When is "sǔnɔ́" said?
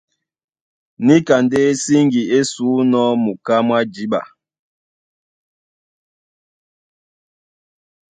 2.51-3.05